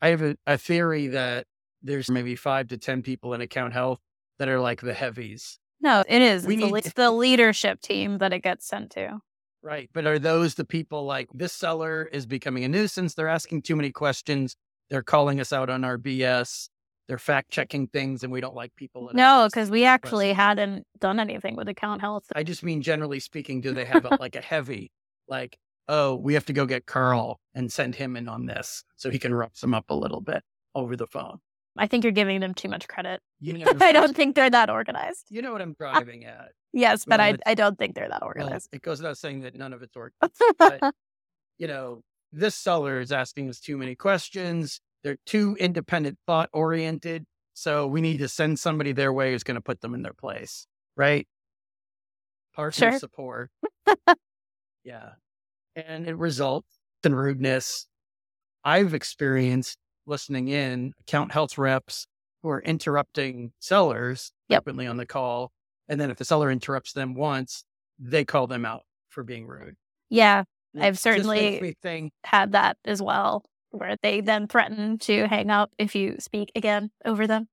I 0.00 0.08
have 0.08 0.22
a, 0.22 0.36
a 0.46 0.56
theory 0.56 1.08
that 1.08 1.46
there's 1.82 2.10
maybe 2.10 2.36
five 2.36 2.68
to 2.68 2.78
10 2.78 3.02
people 3.02 3.34
in 3.34 3.40
account 3.40 3.72
health 3.72 3.98
that 4.38 4.48
are 4.48 4.60
like 4.60 4.80
the 4.80 4.94
heavies. 4.94 5.58
No, 5.80 6.04
it 6.08 6.22
is. 6.22 6.46
We 6.46 6.54
It's, 6.54 6.60
the, 6.60 6.66
need 6.66 6.72
le- 6.72 6.78
it's 6.78 6.92
the 6.92 7.10
leadership 7.10 7.80
team 7.80 8.18
that 8.18 8.32
it 8.32 8.40
gets 8.42 8.66
sent 8.66 8.90
to. 8.92 9.18
Right. 9.62 9.90
But 9.92 10.06
are 10.06 10.18
those 10.18 10.54
the 10.54 10.64
people 10.64 11.04
like 11.04 11.28
this 11.34 11.52
seller 11.52 12.08
is 12.12 12.24
becoming 12.26 12.64
a 12.64 12.68
nuisance? 12.68 13.14
They're 13.14 13.28
asking 13.28 13.62
too 13.62 13.76
many 13.76 13.90
questions. 13.90 14.56
They're 14.88 15.02
calling 15.02 15.40
us 15.40 15.52
out 15.52 15.68
on 15.70 15.84
our 15.84 15.98
BS. 15.98 16.68
they're 17.08 17.18
fact 17.18 17.50
checking 17.50 17.88
things 17.88 18.22
and 18.22 18.32
we 18.32 18.40
don't 18.40 18.54
like 18.54 18.74
people. 18.76 19.10
No, 19.12 19.48
because 19.50 19.68
we 19.70 19.80
questions. 19.80 19.94
actually 20.04 20.32
hadn't 20.32 20.86
done 20.98 21.18
anything 21.18 21.56
with 21.56 21.68
account 21.68 22.00
health. 22.00 22.24
I 22.34 22.42
just 22.42 22.62
mean 22.62 22.82
generally 22.82 23.20
speaking, 23.20 23.60
do 23.60 23.72
they 23.72 23.84
have 23.84 24.04
a, 24.04 24.16
like 24.20 24.36
a 24.36 24.40
heavy, 24.40 24.92
like, 25.28 25.58
oh, 25.92 26.14
we 26.14 26.34
have 26.34 26.44
to 26.46 26.52
go 26.52 26.66
get 26.66 26.86
Carl 26.86 27.40
and 27.54 27.70
send 27.72 27.96
him 27.96 28.16
in 28.16 28.28
on 28.28 28.46
this 28.46 28.84
so 28.96 29.10
he 29.10 29.18
can 29.18 29.34
rough 29.34 29.58
them 29.60 29.74
up 29.74 29.86
a 29.90 29.94
little 29.94 30.20
bit 30.20 30.42
over 30.74 30.94
the 30.96 31.06
phone. 31.06 31.38
I 31.76 31.86
think 31.88 32.04
you're 32.04 32.12
giving 32.12 32.40
them 32.40 32.54
too 32.54 32.68
much 32.68 32.86
credit. 32.86 33.20
You 33.40 33.58
know, 33.58 33.72
I 33.80 33.92
don't 33.92 34.14
think 34.14 34.36
they're 34.36 34.50
that 34.50 34.70
organized. 34.70 35.26
You 35.30 35.42
know 35.42 35.52
what 35.52 35.60
I'm 35.60 35.74
driving 35.74 36.24
at. 36.24 36.52
Yes, 36.72 37.04
but 37.04 37.18
Well, 37.18 37.36
I, 37.46 37.50
I 37.50 37.54
don't 37.54 37.76
think 37.76 37.94
they're 37.96 38.08
that 38.08 38.20
Well, 38.20 38.28
organized. 38.28 38.68
it 38.72 38.82
goes 38.82 38.98
without 39.00 39.18
saying 39.18 39.40
that 39.40 39.56
none 39.56 39.72
of 39.72 39.82
it's 39.82 39.96
organized. 39.96 40.40
but, 40.58 40.80
you 41.58 41.66
know, 41.66 42.02
this 42.32 42.54
seller 42.54 43.00
is 43.00 43.10
asking 43.10 43.48
us 43.48 43.58
too 43.58 43.76
many 43.76 43.96
questions. 43.96 44.80
They're 45.02 45.18
too 45.26 45.56
independent 45.58 46.18
thought 46.26 46.50
oriented. 46.52 47.24
So 47.54 47.86
we 47.88 48.00
need 48.00 48.18
to 48.18 48.28
send 48.28 48.58
somebody 48.60 48.92
their 48.92 49.12
way 49.12 49.32
who's 49.32 49.42
going 49.42 49.56
to 49.56 49.60
put 49.60 49.80
them 49.80 49.94
in 49.94 50.02
their 50.02 50.14
place. 50.14 50.66
Right. 50.96 51.26
Partial 52.54 52.90
Sure. 52.90 52.98
support. 52.98 53.50
yeah. 54.84 55.10
And 55.76 56.06
it 56.06 56.16
results 56.16 56.68
in 57.04 57.14
rudeness. 57.14 57.86
I've 58.64 58.92
experienced 58.94 59.78
listening 60.06 60.48
in 60.48 60.92
account 61.00 61.32
health 61.32 61.56
reps 61.58 62.06
who 62.42 62.48
are 62.50 62.60
interrupting 62.62 63.52
sellers 63.60 64.32
Yep. 64.48 64.64
frequently 64.64 64.86
on 64.86 64.96
the 64.96 65.06
call. 65.06 65.52
And 65.88 66.00
then 66.00 66.10
if 66.10 66.16
the 66.18 66.24
seller 66.24 66.50
interrupts 66.50 66.92
them 66.92 67.14
once, 67.14 67.64
they 67.98 68.24
call 68.24 68.46
them 68.46 68.64
out 68.64 68.82
for 69.08 69.22
being 69.22 69.46
rude. 69.46 69.76
yeah, 70.08 70.44
It 70.74 70.82
I've 70.82 70.98
certainly- 70.98 71.74
think, 71.82 72.12
had 72.24 72.52
that 72.52 72.76
as 72.84 73.00
well, 73.02 73.44
where 73.70 73.96
they 74.02 74.20
then 74.20 74.46
threaten 74.48 74.98
to 75.00 75.26
hang 75.28 75.50
up 75.50 75.72
if 75.78 75.94
you 75.94 76.16
speak 76.18 76.50
again 76.54 76.90
over 77.04 77.26
them. 77.26 77.48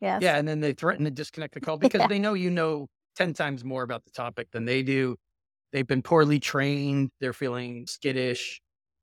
Yes. 0.00 0.20
yeah, 0.22 0.36
and 0.36 0.46
then 0.48 0.60
they 0.60 0.72
threaten 0.72 1.04
to 1.04 1.10
disconnect 1.10 1.54
the 1.54 1.60
call 1.60 1.76
because 1.78 2.00
Yeah. 2.00 2.06
they 2.08 2.18
know 2.18 2.34
you 2.34 2.50
know 2.50 2.88
10 3.16 3.34
times 3.34 3.64
more 3.64 3.82
about 3.82 4.04
the 4.04 4.10
topic 4.10 4.50
than 4.50 4.64
they 4.64 4.82
do. 4.82 5.16
They've 5.72 5.86
been 5.86 6.02
poorly 6.02 6.38
trained. 6.38 7.10
They're 7.20 7.32
feeling 7.32 7.86
skittish 7.86 8.60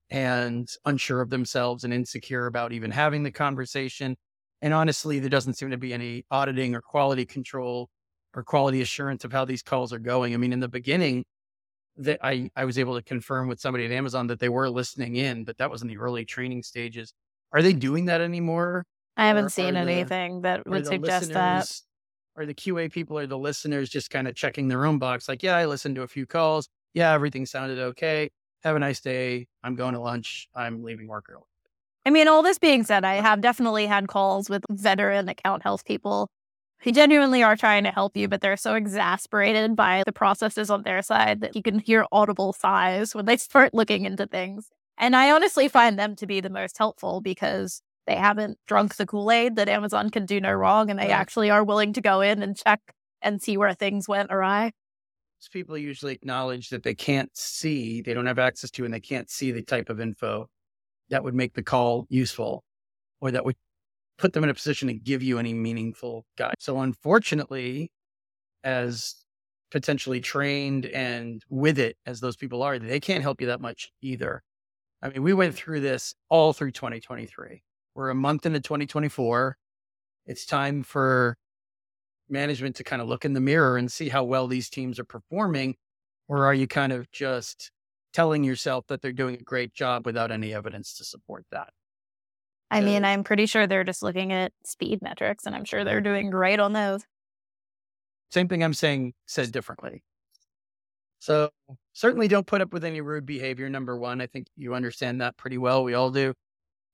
and 0.09 0.67
unsure 0.85 1.21
of 1.21 1.29
themselves 1.29 1.83
and 1.83 1.93
insecure 1.93 2.45
about 2.47 2.71
even 2.71 2.91
having 2.91 3.23
the 3.23 3.31
conversation. 3.31 4.15
And 4.61 4.73
honestly, 4.73 5.19
there 5.19 5.29
doesn't 5.29 5.53
seem 5.55 5.71
to 5.71 5.77
be 5.77 5.93
any 5.93 6.25
auditing 6.31 6.75
or 6.75 6.81
quality 6.81 7.25
control 7.25 7.89
or 8.35 8.43
quality 8.43 8.81
assurance 8.81 9.23
of 9.23 9.31
how 9.31 9.45
these 9.45 9.61
calls 9.63 9.91
are 9.93 9.99
going. 9.99 10.33
I 10.33 10.37
mean, 10.37 10.53
in 10.53 10.59
the 10.59 10.67
beginning, 10.67 11.25
that 11.97 12.19
I, 12.23 12.49
I 12.55 12.65
was 12.65 12.77
able 12.79 12.95
to 12.95 13.01
confirm 13.03 13.47
with 13.47 13.59
somebody 13.59 13.85
at 13.85 13.91
Amazon 13.91 14.27
that 14.27 14.39
they 14.39 14.49
were 14.49 14.69
listening 14.69 15.15
in, 15.17 15.43
but 15.43 15.57
that 15.57 15.69
was 15.69 15.81
in 15.81 15.87
the 15.87 15.97
early 15.97 16.23
training 16.25 16.63
stages. 16.63 17.13
Are 17.51 17.61
they 17.61 17.73
doing 17.73 18.05
that 18.05 18.21
anymore? 18.21 18.85
I 19.17 19.27
haven't 19.27 19.45
Or 19.45 19.49
seen 19.49 19.75
are 19.75 19.85
the- 19.85 19.91
anything 19.91 20.41
that 20.41 20.65
would 20.67 20.85
suggest 20.85 21.33
that. 21.33 21.69
Are 22.39 22.45
the 22.45 22.53
QA 22.53 22.89
people 22.89 23.19
or 23.19 23.27
the 23.27 23.37
listeners 23.37 23.89
just 23.89 24.09
kind 24.09 24.25
of 24.25 24.33
checking 24.33 24.69
their 24.69 24.85
own 24.85 24.97
box? 24.97 25.27
Like, 25.27 25.43
yeah, 25.43 25.57
I 25.57 25.65
listened 25.65 25.95
to 25.95 26.03
a 26.03 26.07
few 26.07 26.25
calls. 26.25 26.69
Yeah, 26.93 27.11
everything 27.11 27.45
sounded 27.45 27.79
okay. 27.79 28.29
Have 28.63 28.77
a 28.77 28.79
nice 28.79 29.01
day. 29.01 29.47
I'm 29.61 29.75
going 29.75 29.93
to 29.93 29.99
lunch. 29.99 30.47
I'm 30.55 30.81
leaving 30.81 31.09
work 31.09 31.25
early. 31.29 31.43
I 32.05 32.11
mean, 32.11 32.29
all 32.29 32.41
this 32.41 32.57
being 32.57 32.85
said, 32.85 33.03
I 33.03 33.15
have 33.15 33.41
definitely 33.41 33.87
had 33.87 34.07
calls 34.07 34.49
with 34.49 34.63
veteran 34.71 35.27
account 35.27 35.63
health 35.63 35.83
people 35.83 36.29
who 36.79 36.93
genuinely 36.93 37.43
are 37.43 37.57
trying 37.57 37.83
to 37.83 37.91
help 37.91 38.15
you, 38.15 38.29
but 38.29 38.39
they're 38.39 38.55
so 38.55 38.73
exasperated 38.73 39.75
by 39.75 40.03
the 40.05 40.13
processes 40.13 40.69
on 40.69 40.83
their 40.83 41.01
side 41.01 41.41
that 41.41 41.57
you 41.57 41.61
can 41.61 41.79
hear 41.79 42.05
audible 42.09 42.53
sighs 42.53 43.13
when 43.13 43.25
they 43.25 43.35
start 43.37 43.73
looking 43.73 44.05
into 44.05 44.25
things. 44.25 44.69
And 44.97 45.13
I 45.13 45.29
honestly 45.31 45.67
find 45.67 45.99
them 45.99 46.15
to 46.15 46.25
be 46.25 46.39
the 46.39 46.49
most 46.49 46.77
helpful 46.77 47.19
because 47.19 47.81
they 48.09 48.15
haven't 48.15 48.57
drunk 48.67 48.95
the 48.95 49.05
Kool 49.05 49.31
Aid 49.31 49.55
that 49.57 49.69
Amazon 49.69 50.09
can 50.09 50.25
do 50.25 50.41
no 50.41 50.51
wrong, 50.51 50.89
and 50.89 50.99
they 50.99 51.03
Right. 51.09 51.11
actually 51.11 51.51
are 51.51 51.63
willing 51.63 51.93
to 51.93 52.01
go 52.01 52.21
in 52.21 52.41
and 52.41 52.57
check 52.57 52.81
and 53.21 53.41
see 53.41 53.55
where 53.57 53.73
things 53.73 54.07
went 54.07 54.31
awry. 54.31 54.71
Most 55.37 55.51
people 55.53 55.77
usually 55.77 56.13
acknowledge 56.13 56.69
that 56.69 56.83
they 56.83 56.95
can't 56.95 57.35
see, 57.37 58.01
they 58.01 58.13
don't 58.13 58.25
have 58.25 58.39
access 58.39 58.71
to, 58.71 58.83
and 58.85 58.93
they 58.93 58.99
can't 58.99 59.29
see 59.29 59.51
the 59.51 59.61
type 59.61 59.89
of 59.89 60.01
info 60.01 60.49
that 61.09 61.23
would 61.23 61.35
make 61.35 61.53
the 61.53 61.63
call 61.63 62.07
useful 62.09 62.63
or 63.21 63.31
that 63.31 63.45
would 63.45 63.55
put 64.17 64.33
them 64.33 64.43
in 64.43 64.49
a 64.49 64.53
position 64.55 64.87
to 64.89 64.95
give 64.95 65.23
you 65.23 65.39
any 65.39 65.53
meaningful 65.53 66.25
guide. 66.37 66.55
So, 66.59 66.79
unfortunately, 66.81 67.91
as 68.63 69.15
potentially 69.71 70.21
trained 70.21 70.87
and 70.87 71.43
with 71.49 71.79
it 71.79 71.97
as 72.05 72.19
those 72.21 72.35
people 72.37 72.63
are, 72.63 72.79
they 72.79 72.99
can't 72.99 73.23
help 73.23 73.41
you 73.41 73.47
that 73.47 73.61
much 73.61 73.91
either. 74.01 74.43
I 75.01 75.09
mean, 75.09 75.23
we 75.23 75.33
went 75.33 75.55
through 75.55 75.81
this 75.81 76.15
all 76.29 76.53
through 76.53 76.71
2023. 76.71 77.63
We're 77.99 78.11
a 78.11 78.15
month 78.15 78.45
into 78.45 78.61
2024. 78.61 79.57
It's 80.25 80.45
time 80.45 80.83
for 80.83 81.35
management 82.29 82.77
to 82.77 82.83
kind 82.85 83.01
of 83.01 83.09
look 83.09 83.25
in 83.25 83.33
the 83.33 83.41
mirror 83.41 83.75
and 83.75 83.91
see 83.91 84.07
how 84.07 84.23
well 84.23 84.47
these 84.47 84.69
teams 84.69 84.99
are 84.99 85.03
performing? 85.03 85.75
Or 86.29 86.45
are 86.45 86.53
you 86.53 86.65
kind 86.65 86.93
of 86.93 87.11
just 87.11 87.71
telling 88.13 88.45
yourself 88.45 88.87
that 88.87 89.01
they're 89.01 89.11
doing 89.11 89.35
a 89.35 89.43
great 89.43 89.73
job 89.73 90.05
without 90.05 90.31
any 90.31 90.53
evidence 90.53 90.93
to 90.93 91.03
support 91.03 91.45
that? 91.51 91.73
I 92.71 92.79
mean, 92.79 93.03
I'm 93.03 93.25
pretty 93.25 93.47
sure 93.47 93.67
they're 93.67 93.83
just 93.83 94.01
looking 94.01 94.31
at 94.31 94.53
speed 94.63 95.01
metrics, 95.01 95.45
and 95.45 95.53
I'm 95.53 95.65
sure 95.65 95.83
they're 95.83 95.97
mm-hmm. 95.97 96.03
doing 96.05 96.29
great 96.29 96.61
on 96.61 96.71
those. 96.71 97.03
Same 98.31 98.47
thing 98.47 98.63
I'm 98.63 98.73
saying 98.73 99.11
said 99.25 99.51
differently. 99.51 100.03
So 101.19 101.49
certainly 101.91 102.29
don't 102.29 102.47
put 102.47 102.61
up 102.61 102.71
with 102.71 102.85
any 102.85 103.01
rude 103.01 103.25
behavior. 103.25 103.67
Number 103.67 103.97
one, 103.97 104.21
I 104.21 104.27
think 104.27 104.47
you 104.55 104.73
understand 104.73 105.19
that 105.19 105.35
pretty 105.35 105.57
well. 105.57 105.83
We 105.83 105.95
all 105.95 106.11
do. 106.11 106.33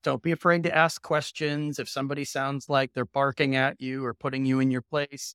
Don't 0.05 0.21
be 0.21 0.31
afraid 0.31 0.61
to 0.63 0.75
ask 0.75 1.01
questions. 1.01 1.79
If 1.79 1.89
somebody 1.89 2.25
sounds 2.25 2.69
like 2.69 2.93
they're 2.93 3.05
barking 3.05 3.55
at 3.55 3.81
you 3.81 4.05
or 4.05 4.13
putting 4.13 4.45
you 4.45 4.59
in 4.59 4.69
your 4.69 4.83
place, 4.83 5.33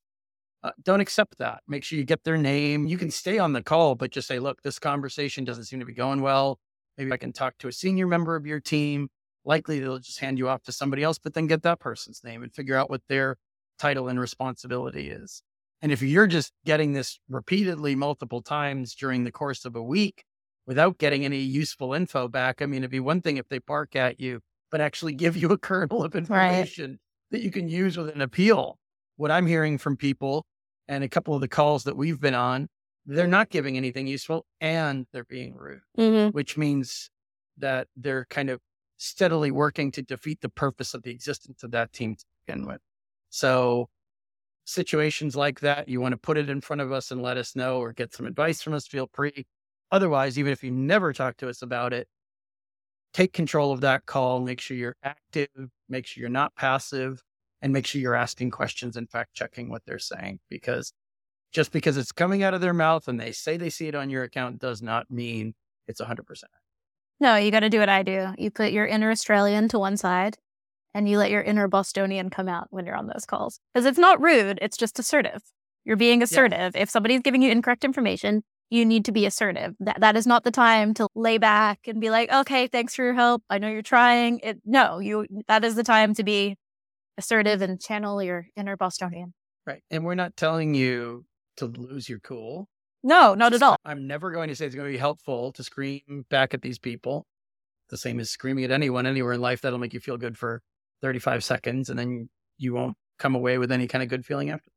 uh, 0.63 0.71
don't 0.81 1.01
accept 1.01 1.39
that. 1.39 1.59
Make 1.67 1.83
sure 1.83 1.99
you 1.99 2.05
get 2.05 2.23
their 2.23 2.37
name. 2.37 2.87
You 2.87 2.97
can 2.97 3.11
stay 3.11 3.37
on 3.37 3.51
the 3.51 3.61
call, 3.61 3.95
but 3.95 4.11
just 4.11 4.29
say, 4.29 4.39
look, 4.39 4.61
this 4.61 4.79
conversation 4.79 5.43
doesn't 5.43 5.65
seem 5.65 5.81
to 5.81 5.85
be 5.85 5.93
going 5.93 6.21
well. 6.21 6.57
Maybe 6.97 7.11
I 7.11 7.17
can 7.17 7.33
talk 7.33 7.57
to 7.57 7.67
a 7.67 7.73
senior 7.73 8.07
member 8.07 8.37
of 8.37 8.45
your 8.45 8.61
team. 8.61 9.09
Likely 9.43 9.81
they'll 9.81 9.99
just 9.99 10.21
hand 10.21 10.37
you 10.37 10.47
off 10.47 10.63
to 10.63 10.71
somebody 10.71 11.03
else, 11.03 11.19
but 11.19 11.33
then 11.33 11.47
get 11.47 11.63
that 11.63 11.81
person's 11.81 12.23
name 12.23 12.41
and 12.41 12.55
figure 12.55 12.77
out 12.77 12.89
what 12.89 13.01
their 13.09 13.35
title 13.77 14.07
and 14.07 14.21
responsibility 14.21 15.09
is. 15.09 15.43
And 15.81 15.91
if 15.91 16.01
you're 16.01 16.27
just 16.27 16.53
getting 16.63 16.93
this 16.93 17.19
repeatedly 17.27 17.93
multiple 17.95 18.41
times 18.41 18.95
during 18.95 19.25
the 19.25 19.33
course 19.33 19.65
of 19.65 19.75
a 19.75 19.83
week 19.83 20.23
without 20.65 20.97
getting 20.97 21.25
any 21.25 21.39
useful 21.39 21.93
info 21.93 22.29
back, 22.29 22.61
I 22.61 22.67
mean, 22.67 22.83
it'd 22.83 22.91
be 22.91 23.01
one 23.01 23.19
thing 23.19 23.35
if 23.35 23.49
they 23.49 23.59
bark 23.59 23.97
at 23.97 24.21
you, 24.21 24.39
but 24.71 24.81
actually 24.81 25.13
give 25.13 25.35
you 25.37 25.49
a 25.49 25.57
kernel 25.57 26.03
of 26.03 26.15
information 26.15 26.99
that 27.31 27.41
you 27.41 27.51
can 27.51 27.67
use 27.69 27.97
with 27.97 28.09
an 28.09 28.21
appeal. 28.21 28.77
What 29.17 29.31
I'm 29.31 29.45
hearing 29.45 29.77
from 29.77 29.97
people 29.97 30.45
and 30.87 31.03
a 31.03 31.09
couple 31.09 31.35
of 31.35 31.41
the 31.41 31.47
calls 31.47 31.83
that 31.83 31.95
we've 31.95 32.19
been 32.19 32.33
on, 32.35 32.67
they're 33.05 33.27
not 33.27 33.49
giving 33.49 33.77
anything 33.77 34.07
useful 34.07 34.45
and 34.59 35.05
they're 35.11 35.25
being 35.25 35.55
rude, 35.55 35.81
Mm-hmm. 35.97 36.35
which 36.35 36.57
means 36.57 37.09
that 37.57 37.87
they're 37.95 38.25
kind 38.25 38.49
of 38.49 38.59
steadily 38.97 39.51
working 39.51 39.91
to 39.91 40.01
defeat 40.01 40.41
the 40.41 40.49
purpose 40.49 40.93
of 40.93 41.03
the 41.03 41.11
existence 41.11 41.63
of 41.63 41.71
that 41.71 41.91
team 41.93 42.15
to 42.15 42.25
begin 42.45 42.65
with. 42.67 42.79
So 43.29 43.89
situations 44.65 45.35
like 45.35 45.59
that, 45.61 45.87
you 45.87 45.99
want 46.01 46.13
to 46.13 46.17
put 46.17 46.37
it 46.37 46.49
in 46.49 46.61
front 46.61 46.81
of 46.81 46.91
us 46.91 47.11
and 47.11 47.21
let 47.21 47.37
us 47.37 47.55
know 47.55 47.79
or 47.79 47.93
get 47.93 48.13
some 48.13 48.25
advice 48.25 48.61
from 48.61 48.73
us, 48.73 48.87
feel 48.87 49.09
free. 49.13 49.45
Otherwise, 49.91 50.39
even 50.39 50.53
if 50.53 50.63
you 50.63 50.71
never 50.71 51.13
talk 51.13 51.37
to 51.37 51.49
us 51.49 51.61
about 51.61 51.93
it, 51.93 52.07
take 53.13 53.33
control 53.33 53.71
of 53.71 53.81
that 53.81 54.05
call, 54.05 54.39
make 54.39 54.59
sure 54.59 54.77
you're 54.77 54.95
active, 55.03 55.49
make 55.89 56.05
sure 56.05 56.21
you're 56.21 56.29
not 56.29 56.55
passive, 56.55 57.21
and 57.61 57.73
make 57.73 57.85
sure 57.85 58.01
you're 58.01 58.15
asking 58.15 58.51
questions 58.51 58.97
and 58.97 59.09
fact 59.09 59.33
checking 59.33 59.69
what 59.69 59.83
they're 59.85 59.99
saying. 59.99 60.39
Because 60.49 60.93
just 61.51 61.71
because 61.71 61.97
it's 61.97 62.11
coming 62.11 62.43
out 62.43 62.53
of 62.53 62.61
their 62.61 62.73
mouth 62.73 63.07
and 63.07 63.19
they 63.19 63.31
say 63.31 63.57
they 63.57 63.69
see 63.69 63.87
it 63.87 63.95
on 63.95 64.09
your 64.09 64.23
account 64.23 64.59
does 64.59 64.81
not 64.81 65.11
mean 65.11 65.53
it's 65.87 66.01
100%. 66.01 66.21
No, 67.19 67.35
you 67.35 67.51
got 67.51 67.59
to 67.59 67.69
do 67.69 67.79
what 67.79 67.89
I 67.89 68.03
do. 68.03 68.29
You 68.37 68.49
put 68.49 68.71
your 68.71 68.85
inner 68.85 69.11
Australian 69.11 69.67
to 69.69 69.79
one 69.79 69.97
side 69.97 70.37
and 70.93 71.07
you 71.07 71.17
let 71.17 71.29
your 71.29 71.41
inner 71.41 71.67
Bostonian 71.67 72.29
come 72.29 72.47
out 72.47 72.67
when 72.71 72.85
you're 72.85 72.95
on 72.95 73.07
those 73.07 73.25
calls. 73.25 73.59
Because 73.73 73.85
it's 73.85 73.99
not 73.99 74.21
rude, 74.21 74.59
it's 74.61 74.77
just 74.77 74.97
assertive. 74.97 75.41
You're 75.85 75.97
being 75.97 76.21
assertive. 76.21 76.75
If 76.75 76.89
somebody's 76.89 77.21
giving 77.21 77.41
you 77.41 77.51
incorrect 77.51 77.83
information, 77.83 78.43
you 78.71 78.85
need 78.85 79.05
to 79.05 79.11
be 79.11 79.25
assertive. 79.25 79.75
That 79.79 79.99
that 79.99 80.15
is 80.15 80.25
not 80.25 80.43
the 80.43 80.51
time 80.51 80.93
to 80.95 81.07
lay 81.13 81.37
back 81.37 81.81
and 81.87 82.01
be 82.01 82.09
like, 82.09 82.31
"Okay, 82.31 82.67
thanks 82.67 82.95
for 82.95 83.03
your 83.03 83.13
help. 83.13 83.43
I 83.49 83.59
know 83.59 83.69
you're 83.69 83.83
trying." 83.83 84.39
It 84.39 84.61
no, 84.65 84.99
you 84.99 85.27
that 85.47 85.63
is 85.63 85.75
the 85.75 85.83
time 85.83 86.15
to 86.15 86.23
be 86.23 86.55
assertive 87.17 87.61
and 87.61 87.79
channel 87.79 88.23
your 88.23 88.47
inner 88.55 88.77
Bostonian. 88.77 89.33
Right. 89.67 89.83
And 89.91 90.03
we're 90.03 90.15
not 90.15 90.35
telling 90.35 90.73
you 90.73 91.25
to 91.57 91.65
lose 91.65 92.09
your 92.09 92.19
cool. 92.19 92.67
No, 93.03 93.35
not 93.35 93.53
at 93.53 93.61
all. 93.61 93.77
I'm 93.85 94.07
never 94.07 94.31
going 94.31 94.49
to 94.49 94.55
say 94.55 94.65
it's 94.65 94.75
going 94.75 94.87
to 94.87 94.91
be 94.91 94.97
helpful 94.97 95.51
to 95.53 95.63
scream 95.63 96.25
back 96.29 96.53
at 96.53 96.61
these 96.61 96.79
people. 96.79 97.25
The 97.89 97.97
same 97.97 98.19
as 98.19 98.29
screaming 98.29 98.63
at 98.63 98.71
anyone 98.71 99.05
anywhere 99.05 99.33
in 99.33 99.41
life 99.41 99.61
that'll 99.61 99.79
make 99.79 99.93
you 99.93 99.99
feel 99.99 100.17
good 100.17 100.37
for 100.37 100.61
35 101.01 101.43
seconds 101.43 101.89
and 101.89 101.99
then 101.99 102.29
you 102.57 102.73
won't 102.73 102.95
come 103.19 103.35
away 103.35 103.57
with 103.57 103.71
any 103.71 103.87
kind 103.87 104.03
of 104.03 104.09
good 104.09 104.25
feeling 104.25 104.49
after. 104.49 104.71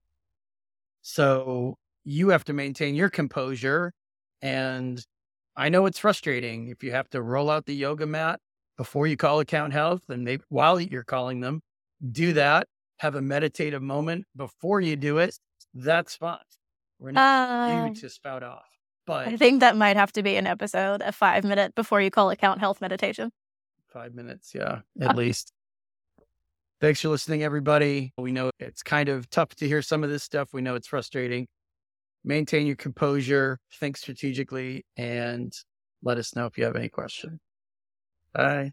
So 1.03 1.77
you 2.05 2.29
have 2.29 2.45
to 2.45 2.53
maintain 2.53 2.95
your 2.95 3.11
composure. 3.11 3.93
And 4.43 5.05
I 5.57 5.69
know 5.69 5.87
it's 5.87 5.99
frustrating 5.99 6.69
if 6.69 6.83
you 6.83 6.93
have 6.93 7.09
to 7.11 7.23
roll 7.23 7.51
out 7.51 7.67
the 7.67 7.75
yoga 7.75 8.07
mat 8.07 8.41
before 8.77 9.07
you 9.07 9.17
call 9.17 9.41
account 9.41 9.73
health 9.73 10.03
and 10.09 10.25
maybe 10.25 10.43
while 10.49 10.81
you're 10.81 11.05
calling 11.05 11.41
them, 11.41 11.61
do 12.11 12.33
that, 12.35 12.67
have 12.99 13.15
a 13.15 13.23
meditative 13.23 13.83
moment 13.83 14.25
before 14.37 14.81
you 14.81 14.97
do 14.97 15.19
it, 15.19 15.37
that's 15.75 16.17
fine. 16.17 16.39
We're 16.99 17.13
not 17.13 17.71
Uh, 17.71 17.87
you 17.89 17.95
to 17.95 18.09
spout 18.11 18.43
off. 18.43 18.65
But 19.07 19.29
I 19.29 19.37
think 19.37 19.61
that 19.61 19.77
might 19.77 19.97
have 19.97 20.13
to 20.13 20.23
be 20.23 20.37
an 20.37 20.47
episode, 20.47 21.03
a 21.03 21.13
five 21.13 21.45
minute 21.45 21.75
before 21.75 22.01
you 22.01 22.11
call 22.11 22.31
account 22.31 22.61
health 22.61 22.81
meditation. 22.81 23.31
five 23.93 24.15
minutes, 24.15 24.53
yeah, 24.55 24.81
at 25.01 25.15
least. 25.15 25.53
Thanks 26.81 27.01
for 27.01 27.09
listening, 27.09 27.43
everybody. 27.43 28.13
We 28.19 28.33
know 28.33 28.51
it's 28.59 28.83
kind 28.83 29.09
of 29.09 29.31
tough 29.31 29.51
to 29.57 29.69
hear 29.69 29.83
some 29.83 30.03
of 30.03 30.11
this 30.11 30.23
stuff. 30.23 30.53
We 30.53 30.63
know 30.63 30.75
it's 30.75 30.89
frustrating. 30.89 31.47
Maintain 32.25 32.67
your 32.67 32.77
composure, 32.77 33.59
think 33.79 33.97
strategically, 33.97 34.85
and 34.97 35.53
let 36.03 36.19
us 36.19 36.35
know 36.35 36.47
if 36.47 36.57
you 36.57 36.65
have 36.65 36.77
any 36.77 36.89
questions. 36.89 37.39
Bye. 38.35 38.73